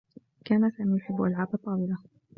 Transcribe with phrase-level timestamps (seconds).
[0.45, 1.97] كان سامي يحبّ ألعاب الطّاولة.